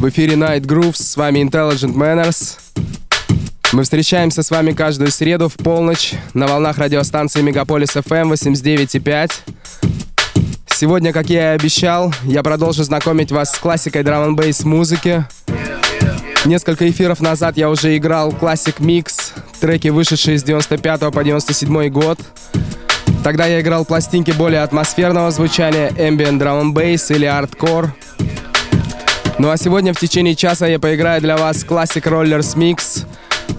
[0.00, 2.58] В эфире Night Grooves, с вами Intelligent Manners.
[3.72, 9.30] Мы встречаемся с вами каждую среду в полночь на волнах радиостанции Мегаполис FM 89.5.
[10.68, 15.26] Сегодня, как я и обещал, я продолжу знакомить вас с классикой драм н музыки.
[16.46, 22.18] Несколько эфиров назад я уже играл классик микс, треки, вышедшие с 95 по 97 год.
[23.22, 27.90] Тогда я играл пластинки более атмосферного звучания, ambient drum and bass или hardcore.
[29.40, 33.06] Ну а сегодня в течение часа я поиграю для вас Classic Rollers Mix,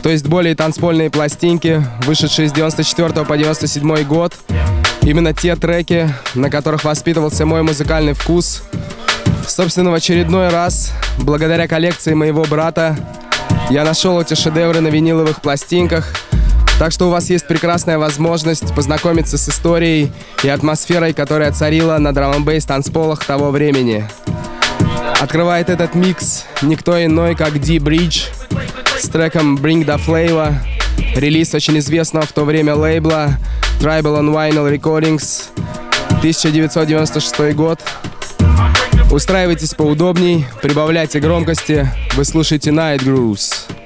[0.04, 4.36] то есть более танцпольные пластинки, вышедшие с 94 по 97 год.
[5.02, 8.62] Именно те треки, на которых воспитывался мой музыкальный вкус.
[9.48, 12.96] Собственно, в очередной раз, благодаря коллекции моего брата,
[13.72, 16.14] я нашел эти шедевры на виниловых пластинках.
[16.78, 20.12] Так что у вас есть прекрасная возможность познакомиться с историей
[20.44, 24.08] и атмосферой, которая царила на драм н танцполах того времени.
[25.20, 28.24] Открывает этот микс никто иной, как D-Bridge
[29.00, 30.54] с треком Bring the Flavor,
[31.16, 33.38] релиз очень известного в то время лейбла
[33.80, 35.50] Tribal on Vinyl Recordings,
[36.20, 37.80] 1996 год.
[39.12, 43.81] Устраивайтесь поудобней, прибавляйте громкости, вы слушаете Night Grooves.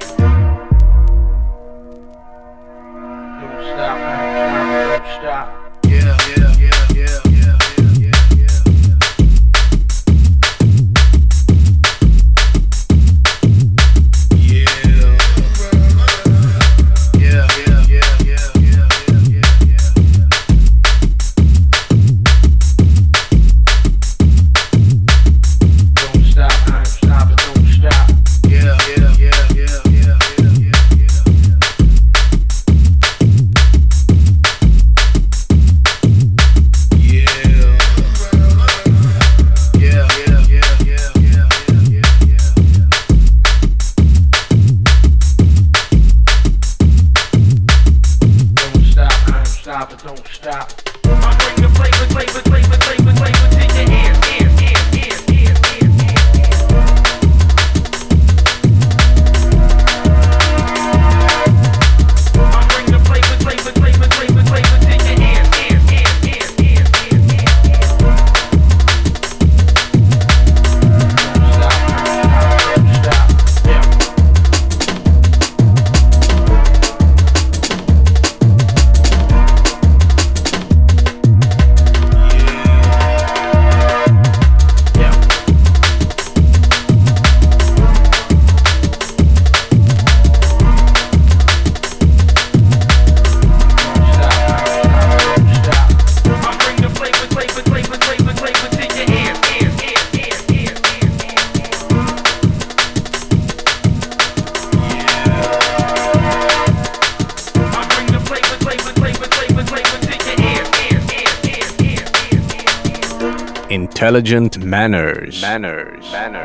[114.15, 115.41] Intelligent Manners.
[115.41, 116.09] Manners.
[116.09, 116.44] Manners.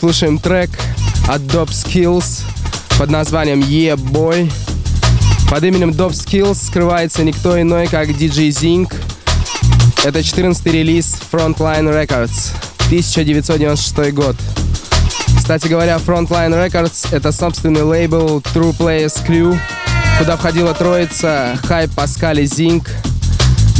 [0.00, 0.70] Слушаем трек
[1.28, 2.40] от Dope Skills
[2.98, 4.50] под названием Yeah Boy.
[5.50, 8.94] Под именем Dope Skills скрывается никто иной, как DJ Zink.
[10.02, 12.50] Это 14-й релиз Frontline Records,
[12.86, 14.36] 1996 год.
[15.36, 19.58] Кстати говоря, Frontline Records— это собственный лейбл True Players Crew,
[20.18, 22.88] куда входила троица Hype, Pascal и Zink.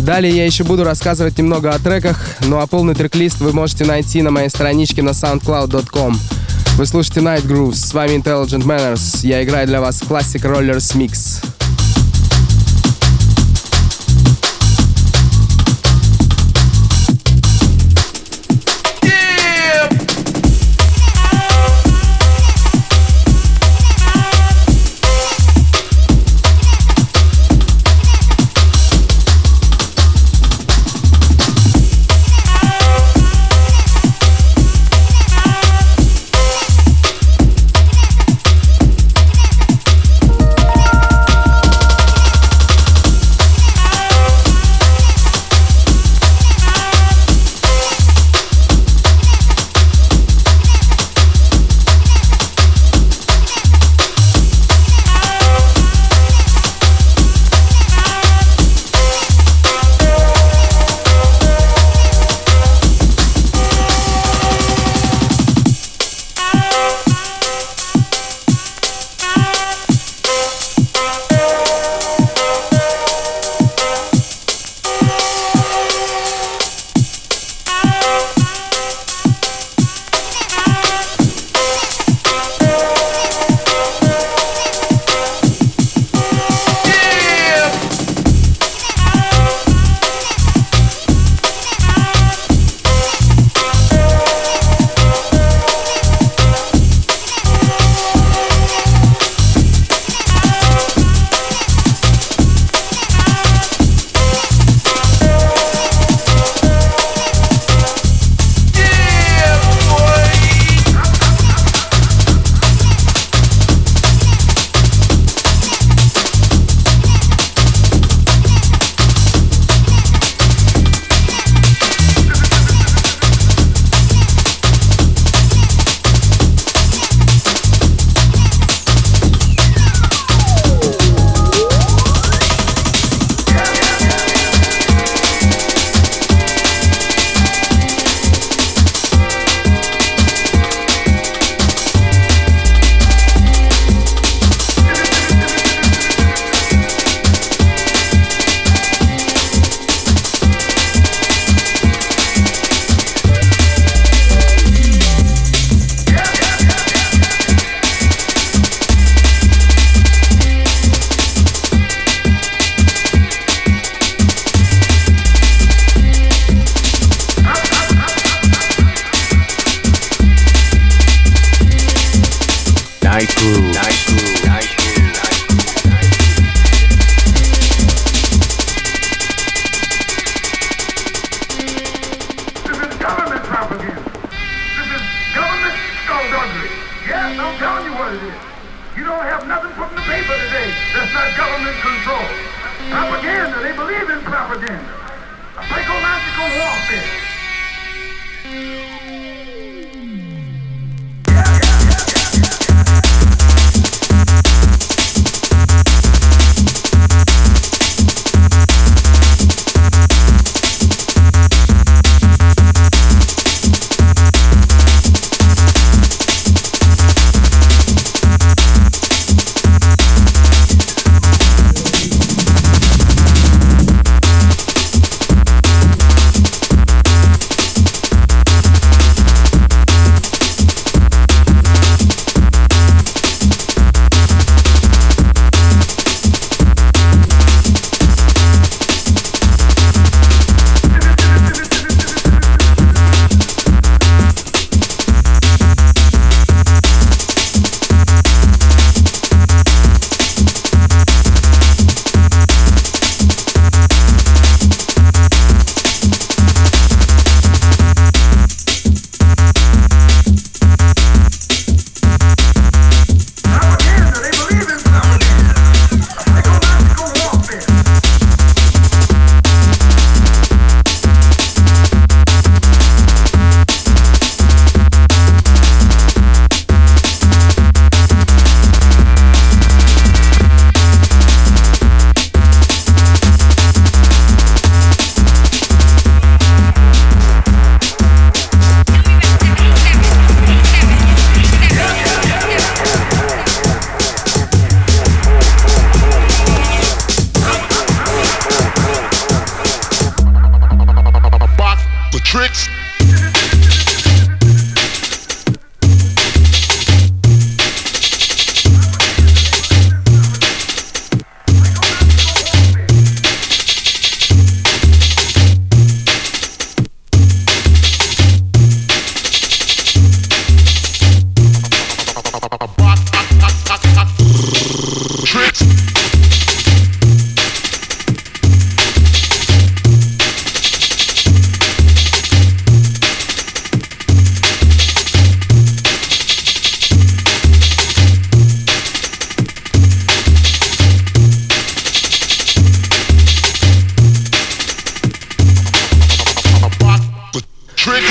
[0.01, 4.23] Далее я еще буду рассказывать немного о треках, ну а полный трек-лист вы можете найти
[4.23, 6.19] на моей страничке на soundcloud.com.
[6.77, 11.60] Вы слушаете Night Grooves, с вами Intelligent Manners, я играю для вас Classic Rollers Mix.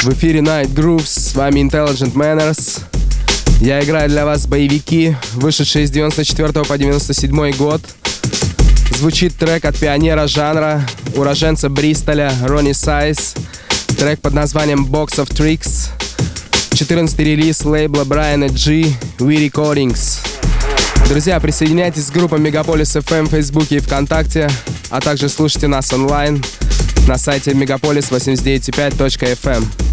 [0.03, 2.79] В эфире Night Grooves, с вами Intelligent Manners.
[3.60, 7.82] Я играю для вас боевики, вышедшие с 94 по 97 год.
[8.91, 13.34] Звучит трек от пионера жанра, уроженца Бристоля, Ронни Сайз.
[13.98, 15.89] Трек под названием Box of Tricks.
[16.75, 18.86] 14 релиз лейбла Брайана G,
[19.18, 20.20] We Recordings.
[21.10, 24.50] Друзья, присоединяйтесь к группам Мегаполис FM в Фейсбуке и ВКонтакте,
[24.91, 26.41] а также слушайте нас онлайн
[27.06, 29.88] на сайте megapolis895.fm.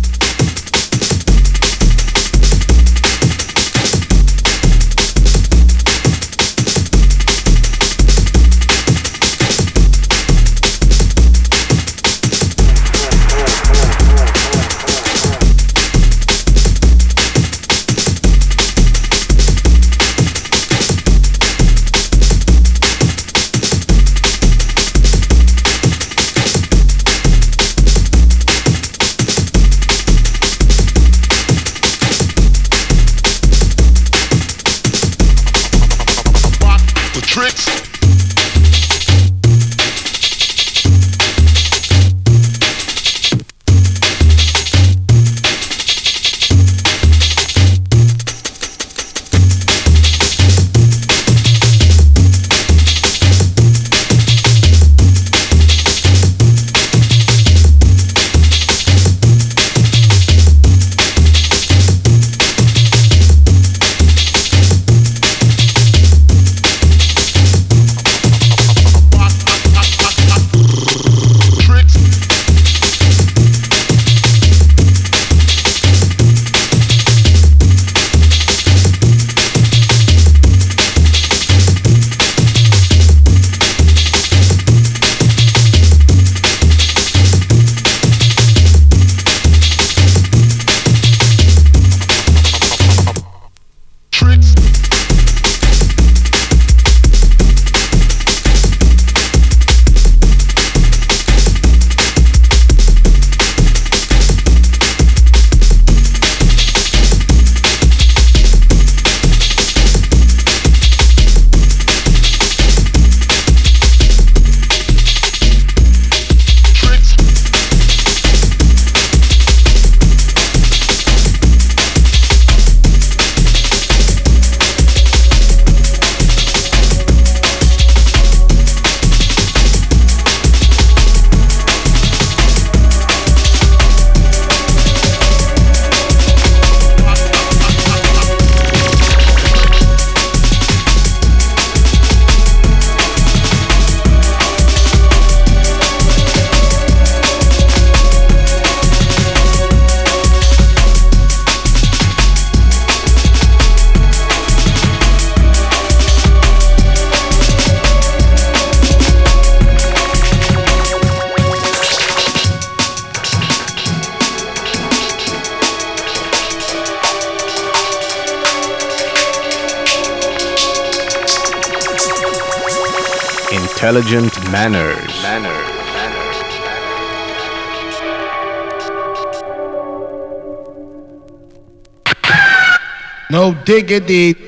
[183.67, 184.46] dig a deep.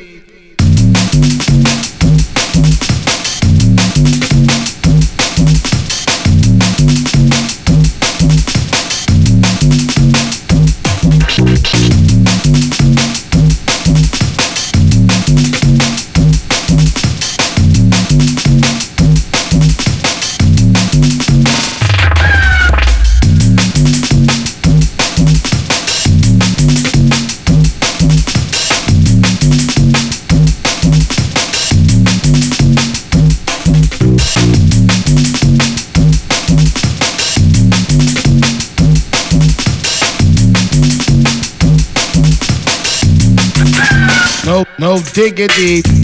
[45.19, 45.98] dig it deep.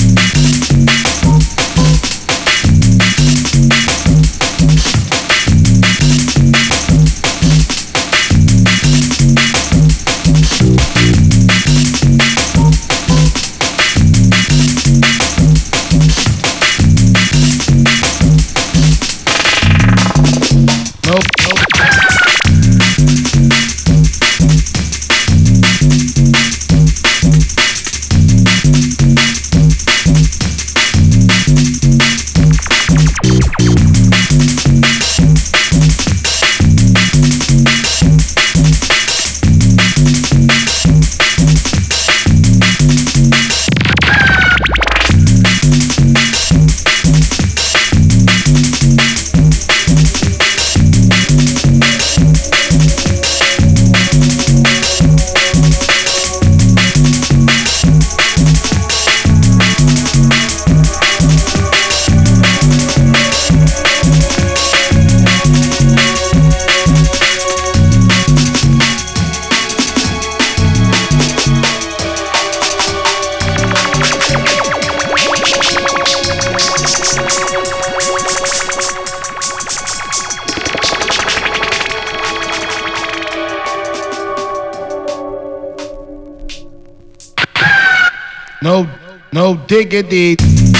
[89.66, 90.73] dig it.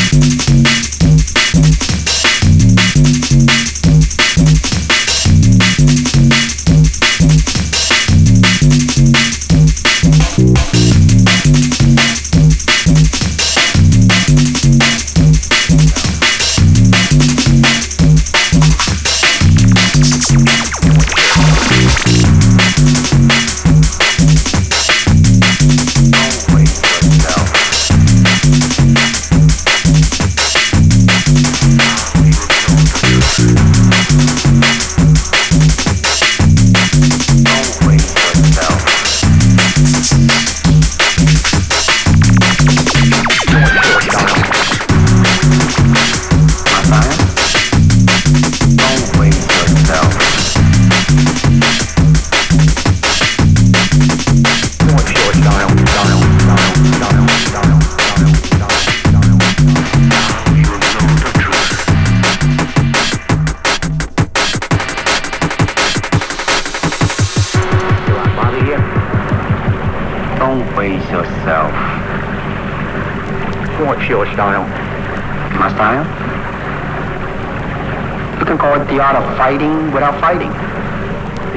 [78.95, 80.51] The art of fighting without fighting.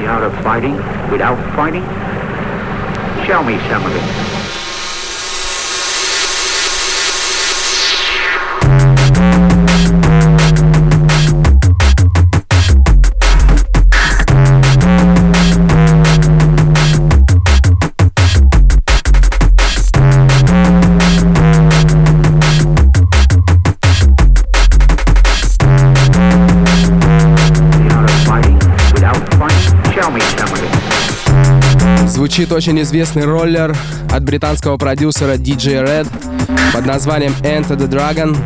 [0.02, 0.76] The art of fighting
[1.12, 1.84] without fighting?
[3.28, 4.27] Show me some of it.
[32.38, 33.76] Звучит очень известный роллер
[34.12, 36.08] от британского продюсера DJ Red
[36.72, 38.38] под названием Enter the Dragon.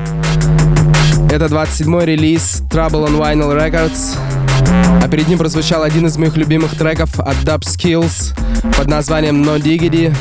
[1.30, 4.16] Это 27-й релиз Trouble on Vinyl Records.
[5.04, 8.34] А перед ним прозвучал один из моих любимых треков от Dub Skills
[8.78, 10.16] под названием No Diggity.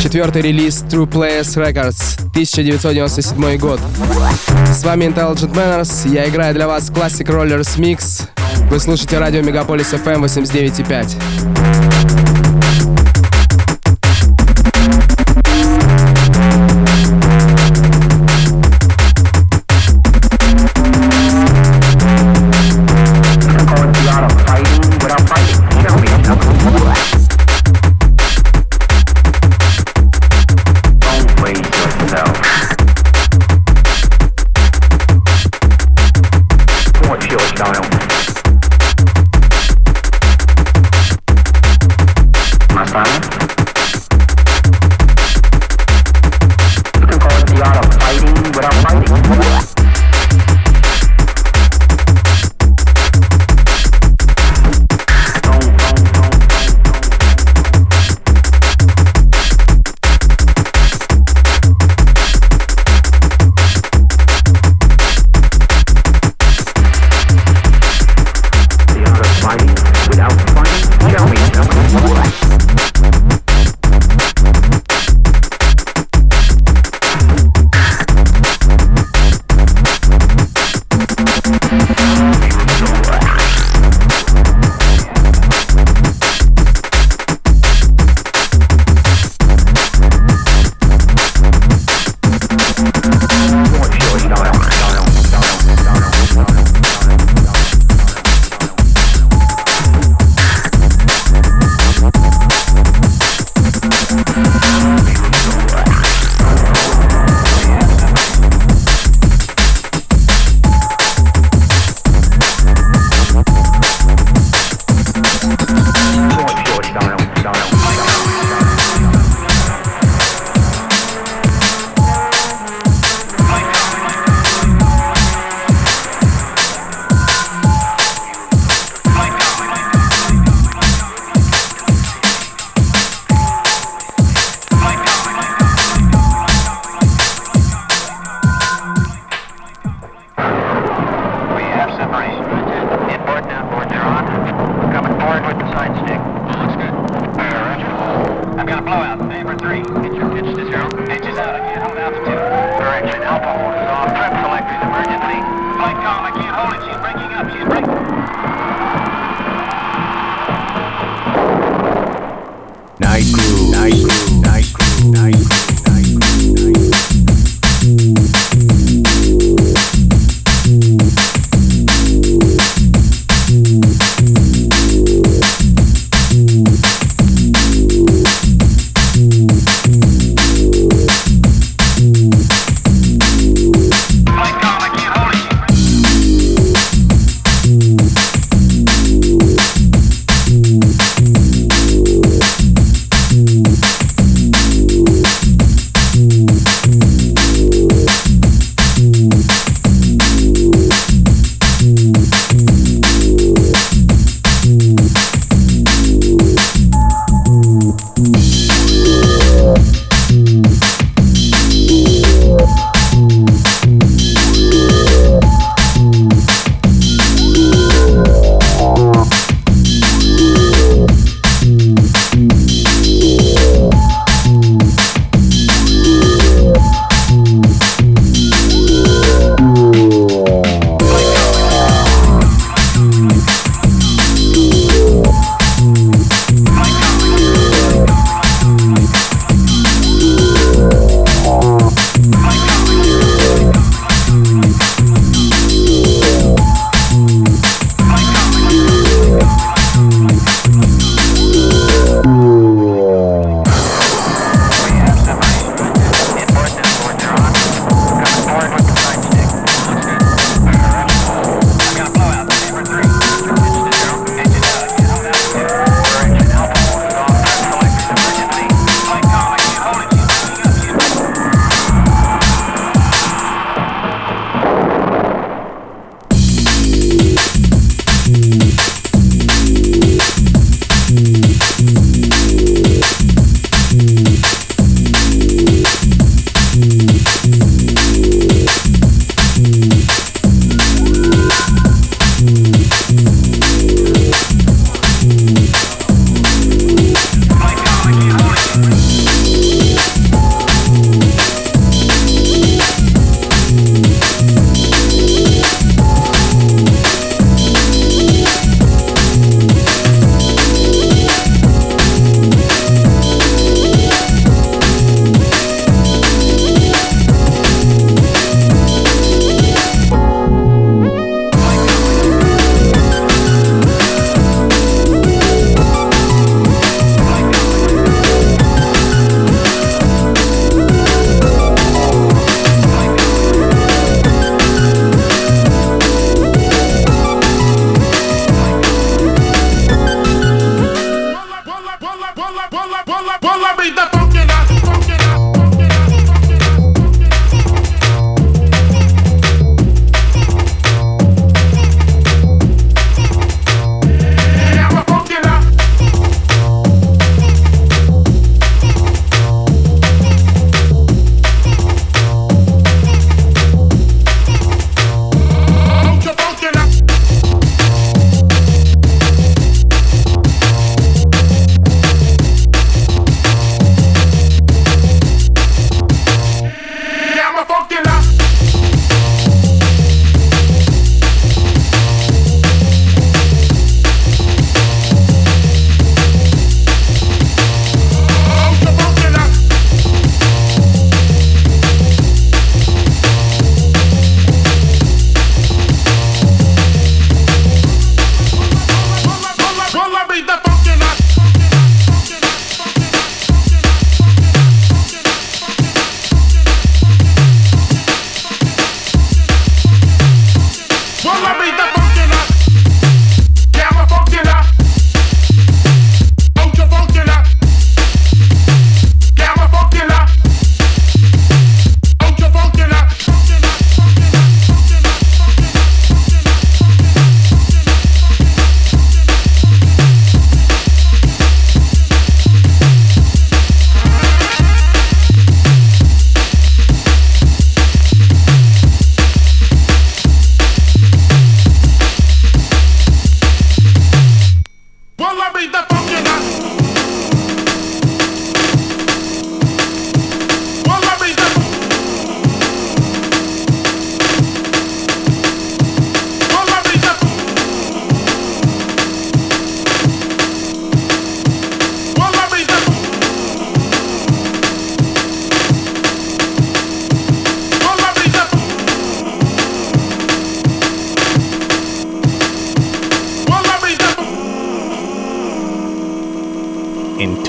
[0.00, 3.80] Четвертый релиз True Players Records, 1997 год.
[4.72, 8.28] С вами Intelligent Manners, я играю для вас Classic Rollers Mix.
[8.70, 12.33] Вы слушаете радио Мегаполис FM 89.5.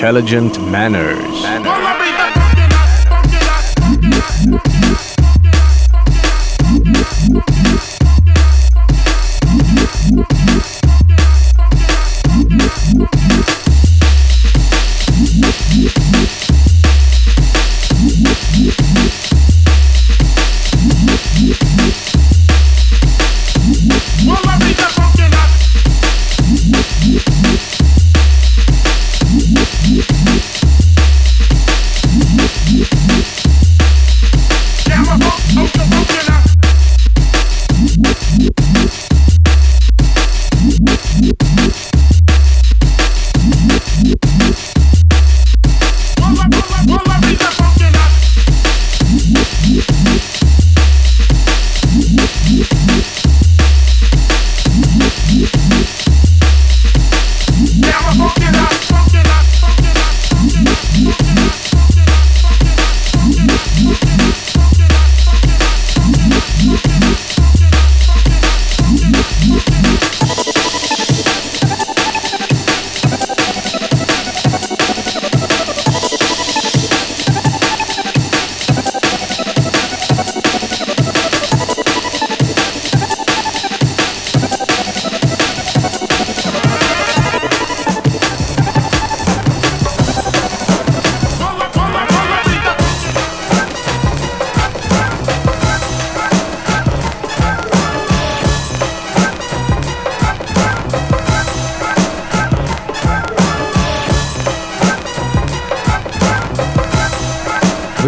[0.06, 1.55] intelligent manners.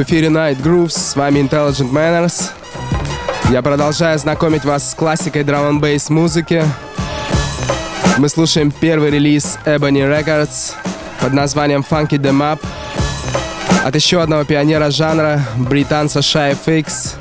[0.08, 2.50] Эфире Night Grooves, с вами Intelligent Manners.
[3.50, 6.64] Я продолжаю знакомить вас с классикой драм н музыки.
[8.16, 10.72] Мы слушаем первый релиз Ebony Records
[11.20, 12.64] под названием Funky Them Up
[13.84, 17.16] от еще одного пионера жанра, британца Shy FX.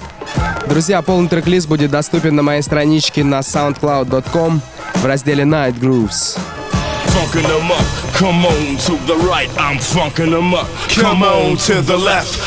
[0.70, 4.62] Друзья, полный трек-лист будет доступен на моей страничке на soundcloud.com
[4.94, 6.40] в разделе Night Grooves.
[7.18, 7.86] funkin' them up.
[8.14, 10.68] Come on to the right, I'm funkin' them up.
[10.90, 12.47] Come on to the left.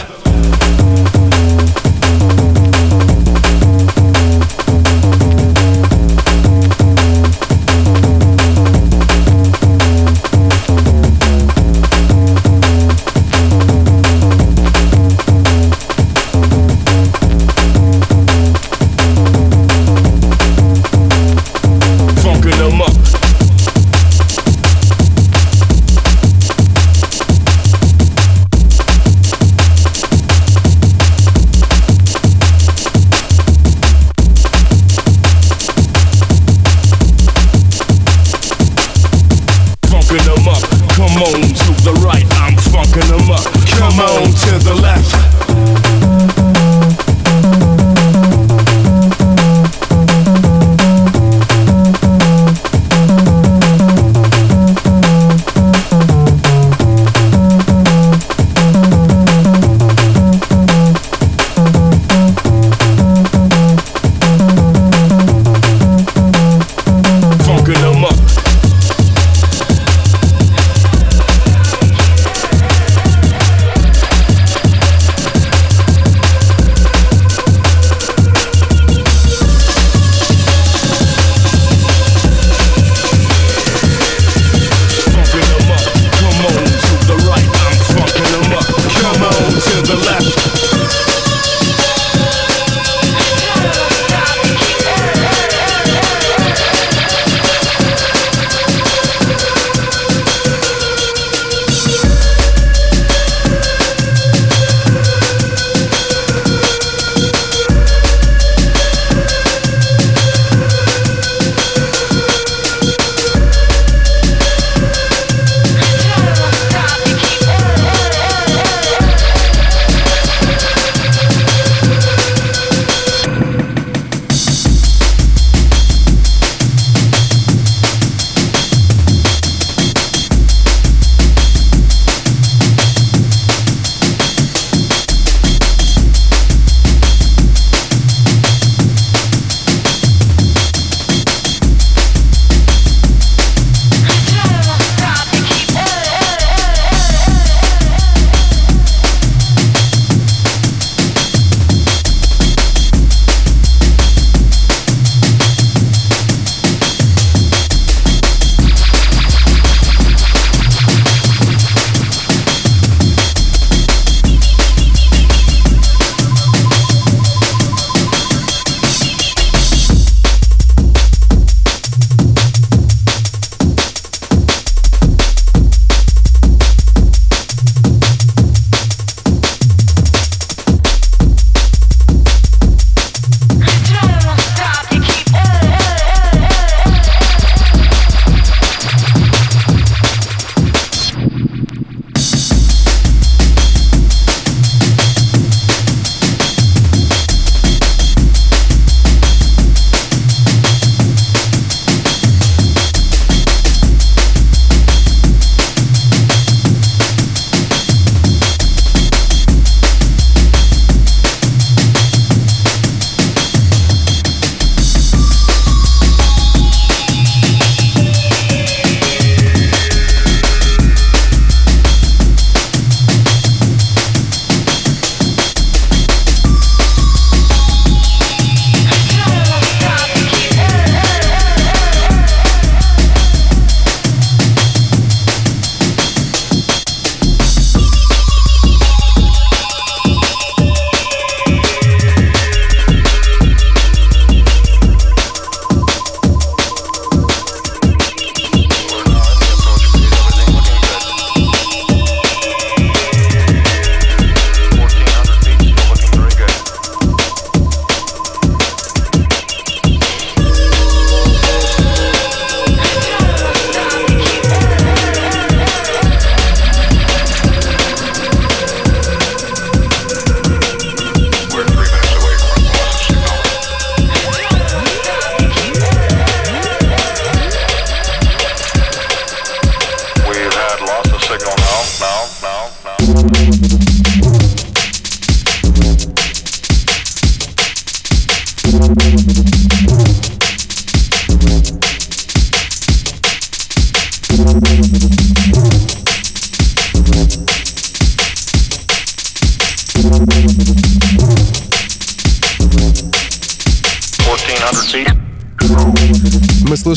[42.83, 45.50] Come on to the left.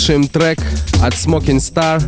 [0.03, 0.59] слушаем трек
[1.01, 2.03] от Smoking Star.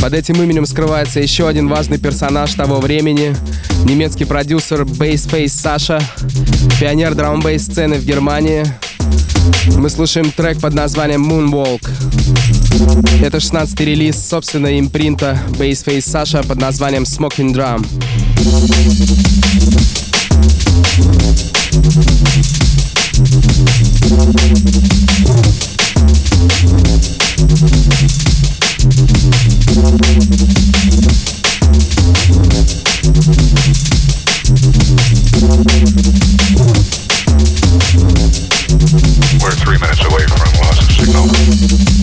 [0.00, 3.36] Под этим именем скрывается еще один важный персонаж того времени.
[3.84, 6.02] Немецкий продюсер Bassface Саша,
[6.80, 8.66] пионер драмбейс сцены в Германии.
[9.76, 11.88] Мы слушаем трек под названием Moonwalk.
[13.22, 17.86] Это 16-й релиз собственного импринта Bassface Саша под названием Smoking Drum.
[24.56, 25.73] Thank you.
[26.44, 26.50] We're
[39.56, 41.93] three minutes away from loss of signal.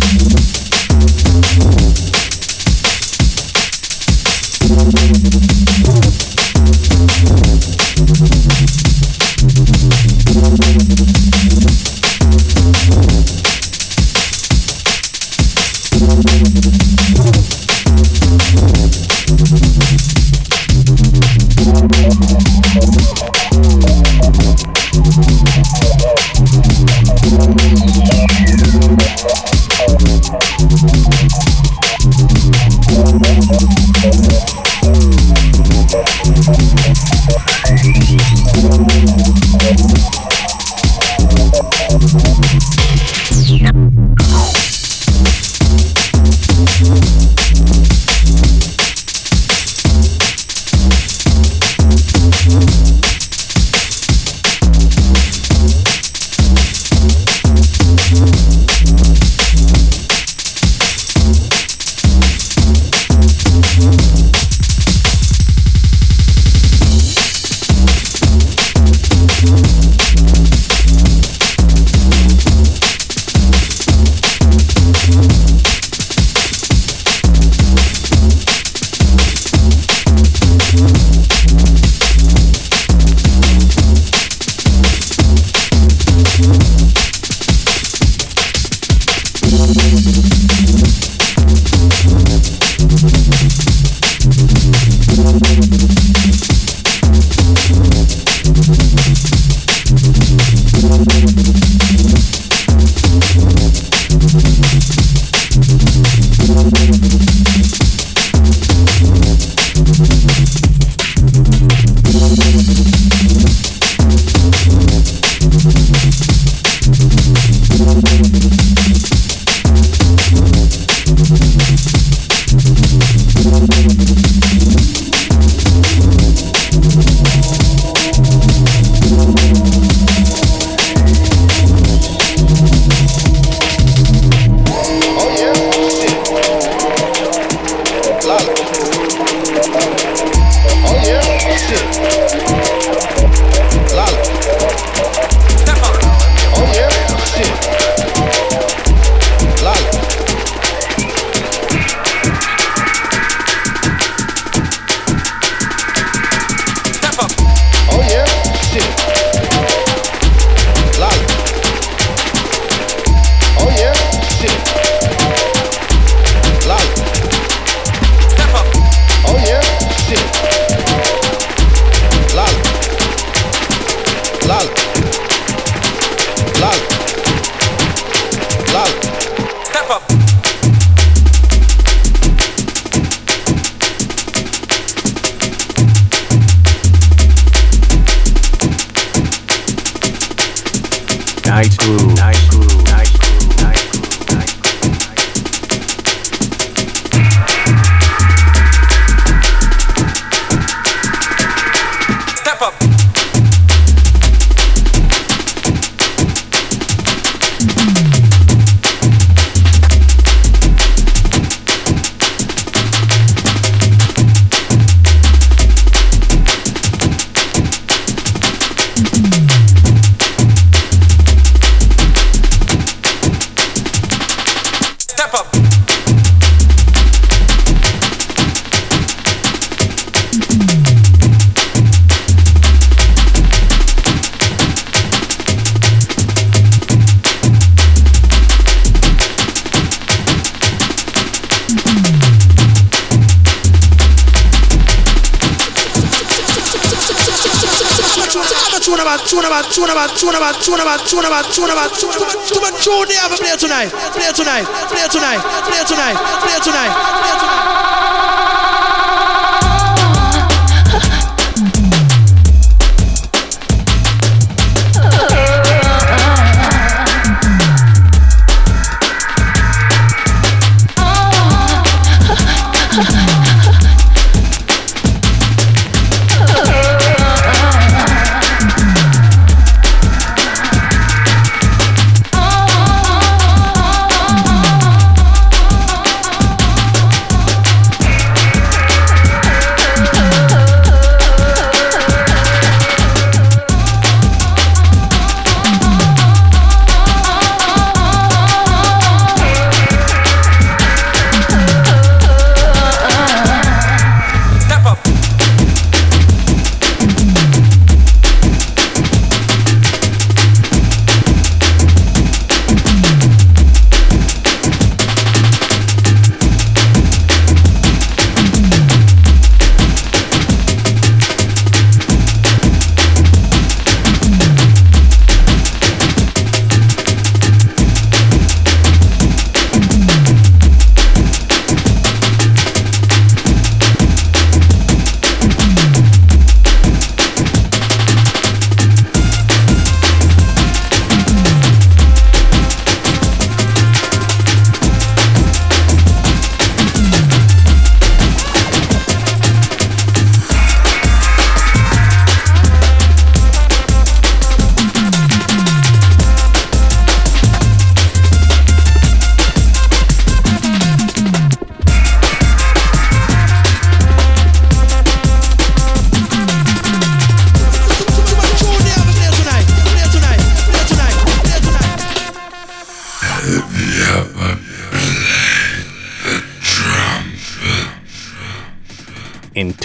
[250.22, 253.34] Tune about, tune about, tune about, tune about, tune about, tune about, tune they have
[253.34, 256.14] a play tonight, play tonight, play tonight, play tonight,
[256.46, 257.21] play tonight, play tonight.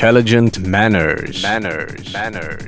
[0.06, 1.42] Intelligent manners.
[1.42, 2.12] Manners.
[2.12, 2.65] Manners.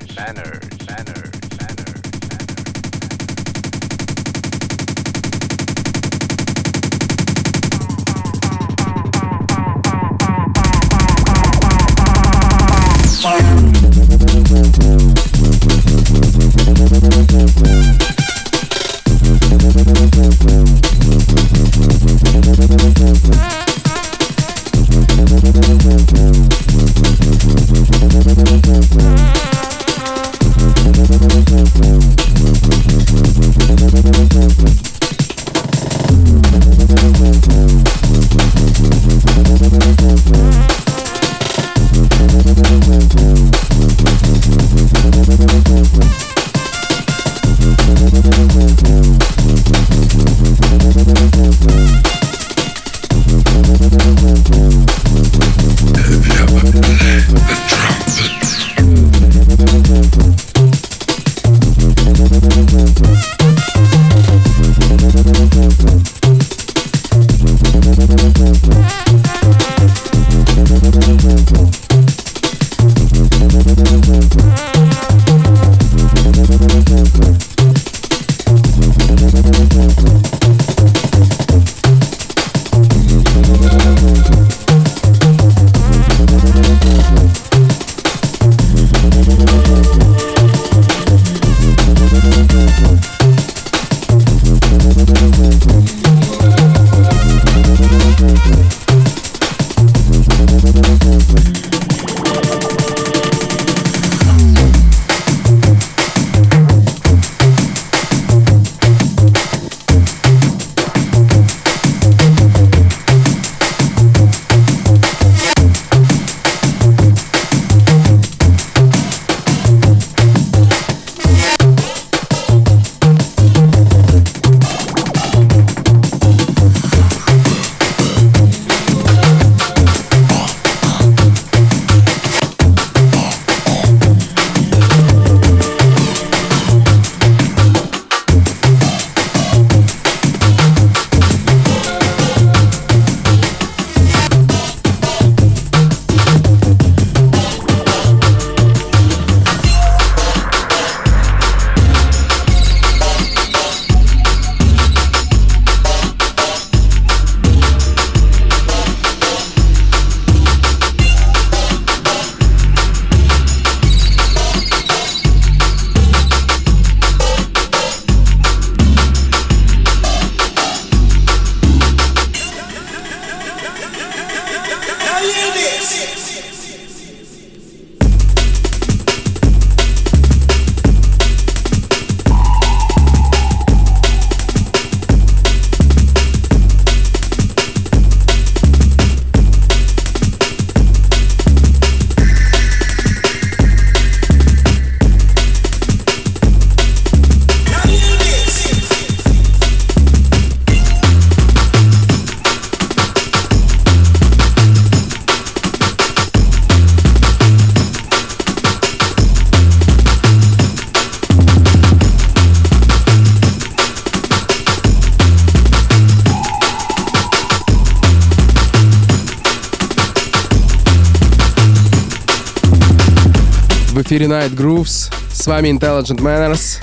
[224.18, 225.12] Эфире Night Grooves.
[225.32, 226.82] С вами Intelligent Manners.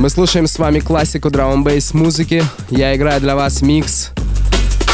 [0.00, 2.42] Мы слушаем с вами классику драм бейс музыки.
[2.70, 4.10] Я играю для вас микс.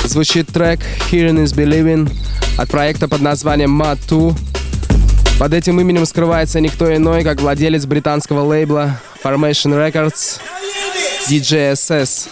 [0.05, 0.81] Звучит трек
[1.11, 2.13] Hearing is Believing
[2.59, 4.35] от проекта под названием Mad 2.
[5.39, 10.39] Под этим именем скрывается никто иной, как владелец британского лейбла Formation Records
[11.31, 12.29] DJ SS.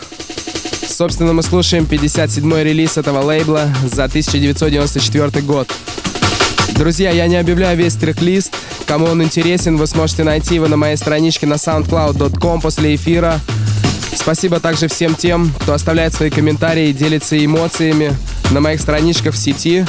[0.86, 5.72] Собственно, мы слушаем 57-й релиз этого лейбла за 1994 год.
[6.76, 8.54] Друзья, я не объявляю весь трек-лист.
[8.86, 13.40] Кому он интересен, вы сможете найти его на моей страничке на soundcloud.com после эфира.
[14.14, 18.14] Спасибо также всем тем, кто оставляет свои комментарии и делится эмоциями
[18.50, 19.86] на моих страничках в сети.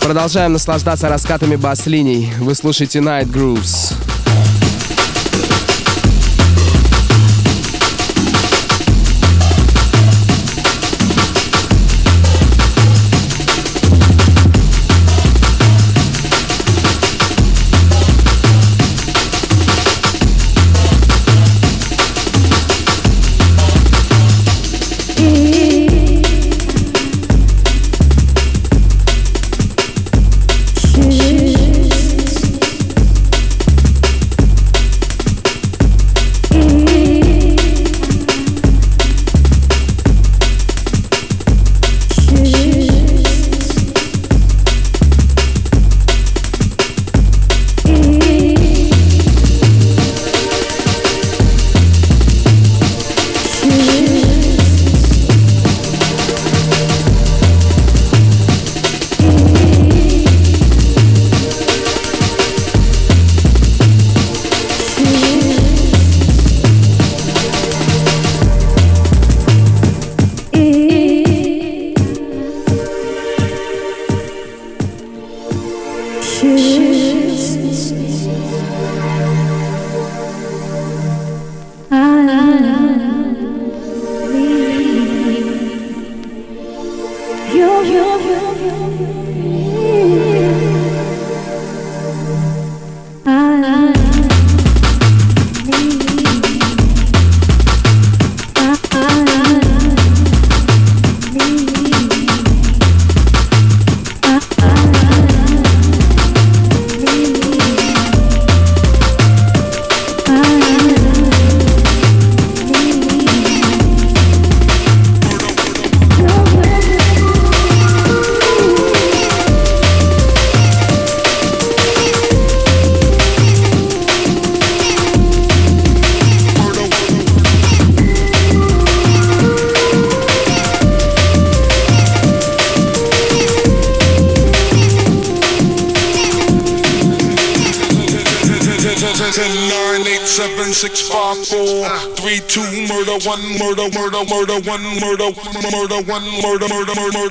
[0.00, 2.32] Продолжаем наслаждаться раскатами бас-линий.
[2.38, 3.94] Вы слушаете Night Grooves.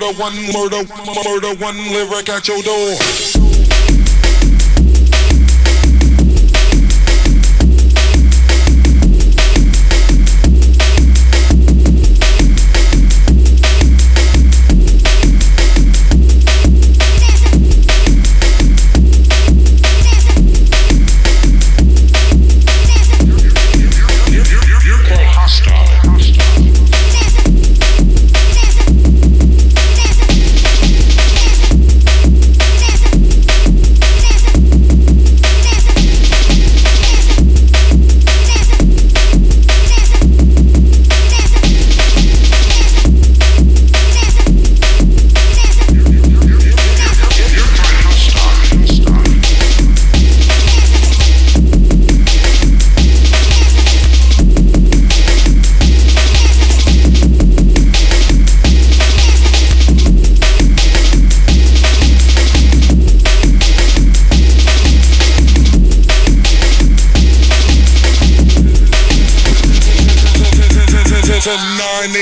[0.08, 0.84] Murder, one murder,
[1.26, 3.57] murder, one lyric at your door.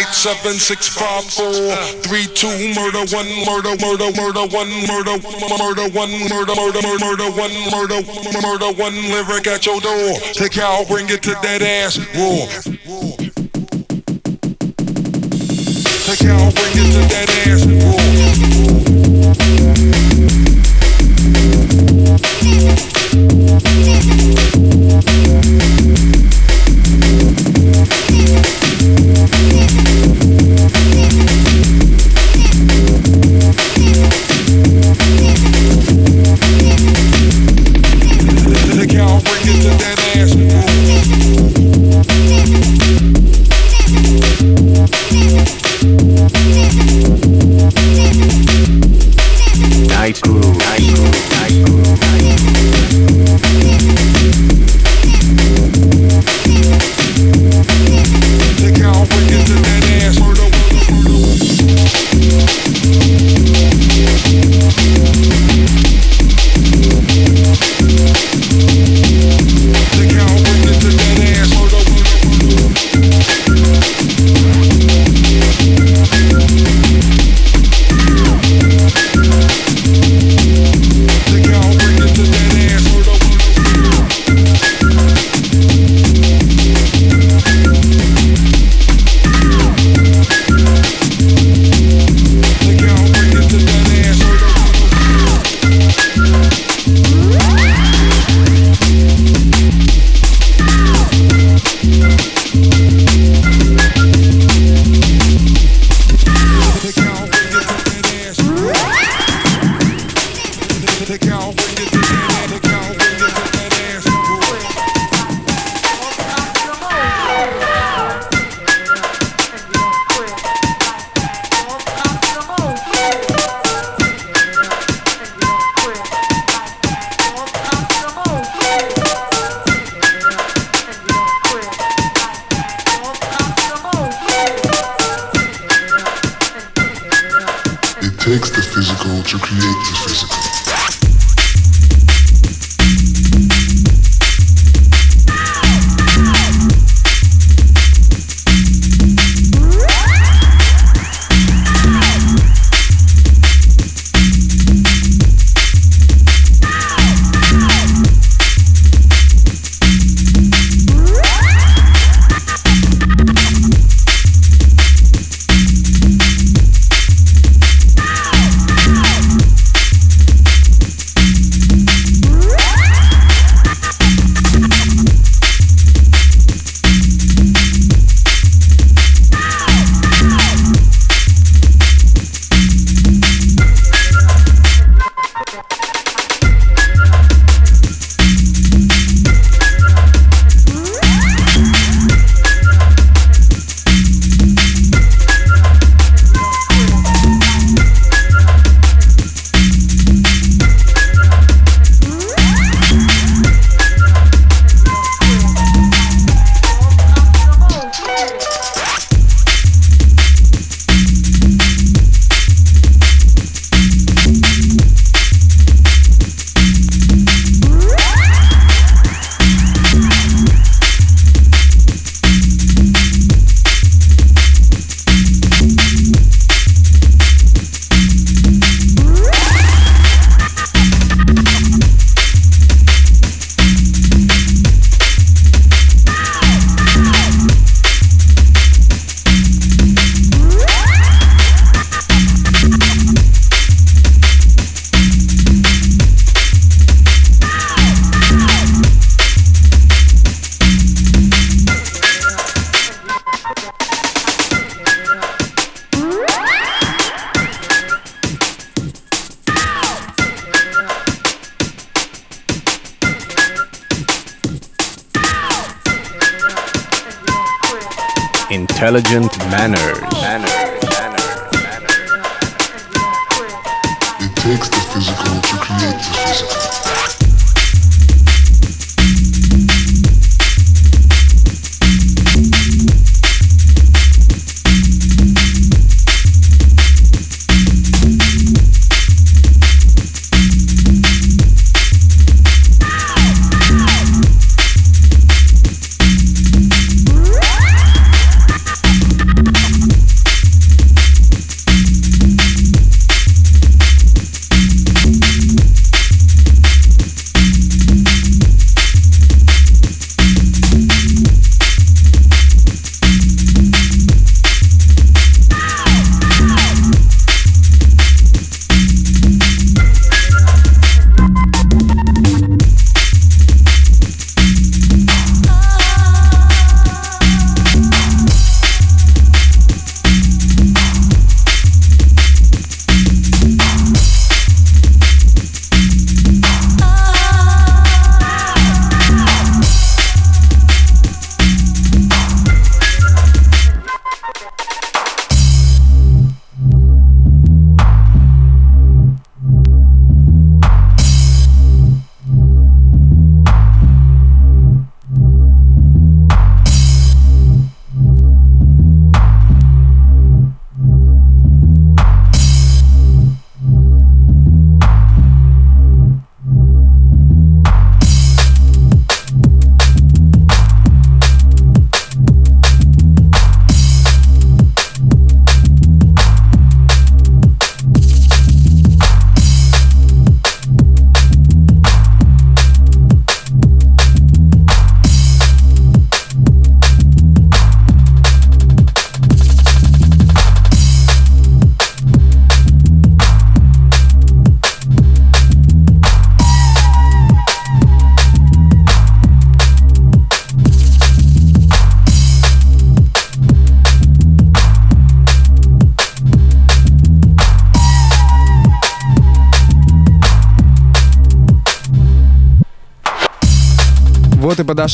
[0.05, 1.53] eight seven six five four
[2.03, 5.17] three two murder one murder murder murder one murder
[5.57, 8.01] murder one murder murder murder one murder
[8.41, 10.17] murder one lyric at your door.
[10.33, 12.47] Take out, bring it to that ass roar.
[16.05, 17.65] Take out, bring it to that ass
[22.81, 22.84] roar.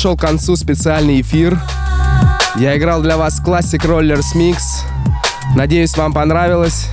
[0.02, 1.60] Подошел к концу специальный эфир.
[2.56, 4.58] Я играл для вас Classic Rollers Mix.
[5.56, 6.88] Надеюсь, вам понравилось.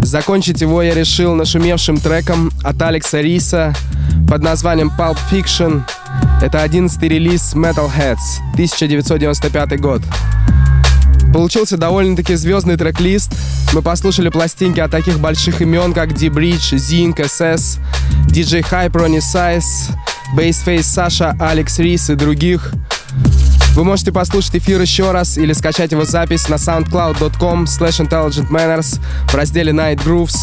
[0.00, 3.74] Закончить его я решил нашумевшим треком от Алекса Риса
[4.30, 5.82] под названием Pulp Fiction.
[6.40, 10.00] Это 11 релиз Metalheads, 1995 год.
[11.32, 13.32] Получился довольно-таки звездный трек-лист.
[13.72, 17.80] Мы послушали пластинки от таких больших имен, как D-Bridge, Zinc, SS,
[18.28, 19.92] DJ Hype, Ronnie Size,
[20.36, 22.72] Bassface Саша, Алекс Рис и других.
[23.74, 29.34] Вы можете послушать эфир еще раз или скачать его запись на soundcloud.com slash intelligentmanners в
[29.34, 30.36] разделе Night Grooves.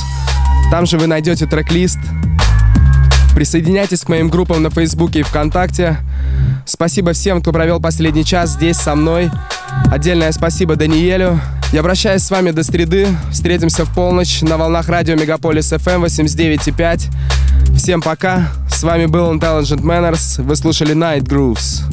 [0.69, 1.99] Там же вы найдете трек-лист.
[3.33, 5.97] Присоединяйтесь к моим группам на Фейсбуке и ВКонтакте.
[6.65, 9.31] Спасибо всем, кто провел последний час здесь со мной.
[9.91, 11.39] Отдельное спасибо Даниэлю.
[11.71, 13.07] Я прощаюсь с вами до среды.
[13.31, 17.75] Встретимся в полночь на волнах радио Мегаполис FM 89.5.
[17.77, 18.60] Всем пока.
[18.81, 20.41] С вами был Intelligent Manners.
[20.41, 21.83] Вы слушали Night Grooves.